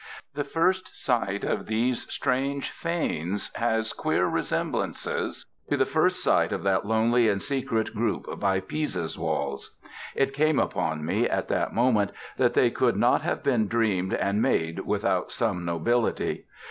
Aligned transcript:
The 0.33 0.43
first 0.43 0.95
sight 0.99 1.43
of 1.43 1.67
these 1.67 2.11
strange 2.11 2.71
fanes 2.71 3.51
has 3.53 3.93
queer 3.93 4.25
resemblances 4.25 5.45
to 5.69 5.77
the 5.77 5.85
first 5.85 6.23
sight 6.23 6.51
of 6.51 6.63
that 6.63 6.87
lonely 6.87 7.29
and 7.29 7.39
secret 7.39 7.93
group 7.93 8.39
by 8.39 8.61
Pisa's 8.61 9.15
walls. 9.19 9.77
It 10.15 10.33
came 10.33 10.57
upon 10.57 11.05
me, 11.05 11.29
at 11.29 11.49
that 11.49 11.75
moment, 11.75 12.13
that 12.37 12.55
they 12.55 12.71
could 12.71 12.95
not 12.95 13.21
have 13.21 13.43
been 13.43 13.67
dreamed 13.67 14.15
and 14.15 14.41
made 14.41 14.79
without 14.87 15.31
some 15.31 15.65
nobility. 15.65 16.47